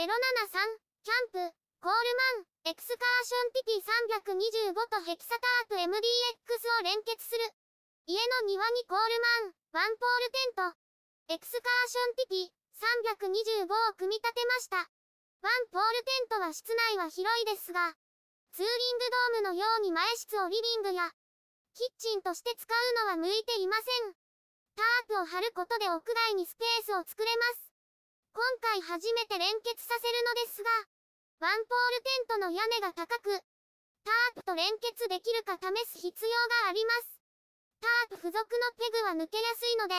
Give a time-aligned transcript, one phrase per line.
[0.00, 0.08] 073
[1.04, 1.52] キャンプ、
[1.84, 2.08] コール
[2.40, 3.84] マン、エクスカーションティ
[4.24, 5.92] ティ325とヘキサターク MDX
[6.80, 7.44] を連結する。
[8.08, 14.88] 家の庭にコールマン、ワンポールテント、エクスカーションティティ325を組み立てました。
[15.44, 17.92] ワンポールテントは室内は広いですが、
[18.56, 19.04] ツーリング
[19.44, 21.12] ドームのように前室をリビングや、
[21.76, 24.16] キッチンとして使うのは向いていません。
[24.76, 27.69] タープを張ることで屋外にスペースを作れます。
[28.32, 30.70] 今回初めて連結させるのですが、
[31.40, 33.42] ワンポールテントの屋根が高く、
[34.04, 36.30] タープと連結できるか試す必要
[36.64, 37.20] があります。
[37.80, 39.94] タープ付属のペグは抜けやすいので、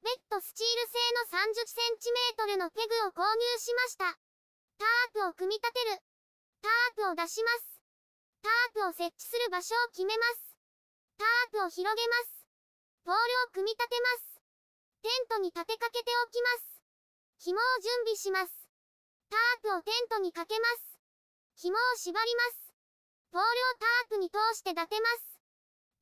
[0.00, 4.16] ベッドスチール製の 30cm のペグを購入しました。
[4.78, 6.00] タープを組み立てる。
[6.62, 7.82] タープを出します。
[8.40, 10.56] タープを設置する場所を決めます。
[11.18, 12.46] タープを広げます。
[13.04, 14.40] ポールを組み立てます。
[15.02, 16.77] テントに立てかけておきます。
[17.38, 18.50] 紐を準備します。
[19.30, 20.98] タープをテントにかけます。
[21.54, 22.74] 紐を縛ります。
[23.30, 25.38] ポールをタープに通して立てます。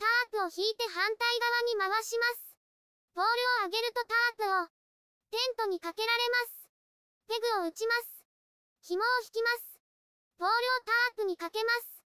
[0.01, 2.57] タープを引いて反対側に回します。
[3.13, 4.73] ポールを上げるとタープを
[5.29, 6.73] テントにかけられます。
[7.29, 8.25] ペグを打ちます。
[8.81, 9.77] 紐を引きます。
[10.41, 10.57] ポールを
[10.89, 12.01] タープにかけます。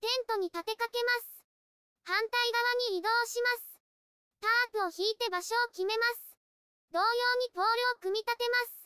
[0.00, 1.44] テントに立てかけます。
[2.04, 3.76] 反対側に移動します。
[4.40, 6.31] タープを引いて場所を決めます。
[6.92, 7.08] 同様
[7.40, 8.84] にポールを組み立てます。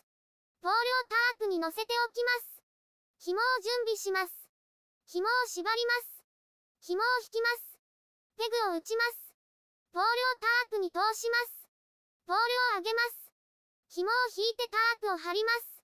[0.62, 2.62] ポールをタープに乗せておきます。
[3.18, 4.46] 紐を準備します。
[5.10, 6.22] 紐を縛ります。
[6.86, 7.82] 紐を引きます。
[8.38, 9.34] ペグを打ちます。
[9.90, 11.66] ポールをタープに通します。
[12.30, 13.26] ポールを上げます。
[13.90, 15.82] 紐を引いてタープを張ります。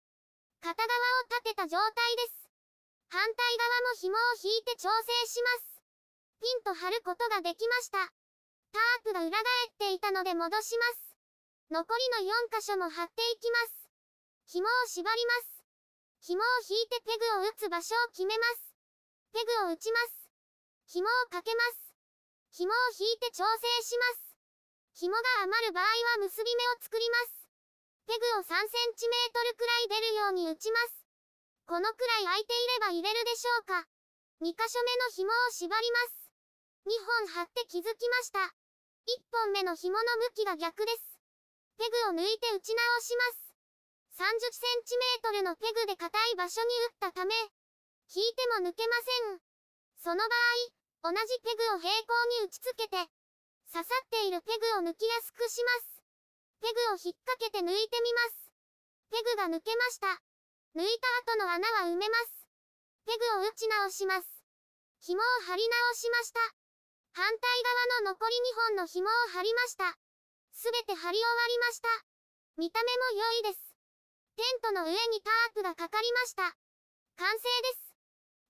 [0.62, 1.91] 片側を立てた状態
[2.23, 2.47] です。
[3.11, 5.83] 反対側も紐を引いて調整します。
[6.39, 7.98] ピンと張ることができました。
[8.70, 9.42] タープが裏返
[9.75, 11.12] っていたので戻します。
[11.73, 13.89] 残りの4箇所も貼っていきます。
[14.45, 15.65] 紐を縛ります。
[16.20, 18.77] 紐を引いてペグを打つ場所を決めます。
[19.33, 20.29] ペグを打ちます。
[20.84, 21.97] 紐をかけます。
[22.53, 24.36] 紐を引いて調整します。
[25.01, 25.89] 紐が余る場合
[26.20, 27.48] は結び目を作ります。
[28.05, 31.08] ペグを3センチメートルくらい出るように打ちます。
[31.64, 33.89] このくらい空いていれば入れるでしょうか。
[34.45, 36.20] 2箇所目の紐を縛ります。
[36.85, 38.45] 2本貼って気づきました。
[38.45, 38.52] 1
[39.33, 40.05] 本目の紐の
[40.36, 41.11] 向きが逆です。
[41.83, 44.23] ペグを抜いて打ち直します。
[44.23, 46.70] 30センチメートルのペグで硬い場所に
[47.03, 47.35] 打ったため、
[48.07, 49.43] 引いても抜けません。
[49.98, 50.31] その場
[51.03, 53.11] 合、同じペグを平行に打ちつけて、
[53.67, 55.98] 刺さっているペグを抜きやすくします。
[56.63, 58.55] ペグを引っ掛けて抜いてみます。
[59.11, 60.23] ペグが抜けました。
[60.79, 62.47] 抜いた後の穴は埋めます。
[63.11, 64.31] ペグを打ち直します。
[65.03, 66.39] 紐を張り直しました。
[67.11, 67.63] 反対
[67.98, 69.98] 側の残り2本の紐を張りました。
[70.52, 71.89] すべて張り終わりました。
[72.57, 73.74] 見た目も良いです。
[74.36, 76.57] テントの上にタープがかかりました。
[77.17, 77.92] 完成です。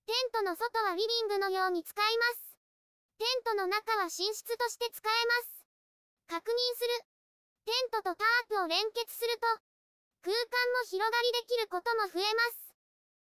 [0.06, 2.58] テントの外はリビングのように使います。
[3.18, 5.64] テントの中は寝室として使えます。
[6.26, 7.06] 確認する。
[7.64, 9.46] テントとタープを連結すると、
[10.22, 10.38] 空間
[10.78, 12.74] も広がりできることも増えます。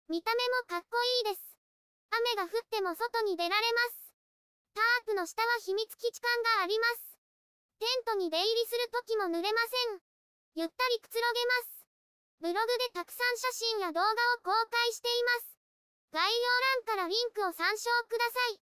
[0.08, 1.56] 見た目もかっこいいです。
[2.10, 4.12] 雨が降っても外に出られます。
[4.74, 7.11] タープの下は秘密基地感があります。
[7.82, 9.98] テントに出入りする時も濡れません。
[10.54, 11.82] ゆったりくつろげます。
[12.38, 15.58] ブログでたくさん写真や動画を公開しています。
[16.12, 16.46] 概要
[16.86, 18.71] 欄からリンクを参照ください。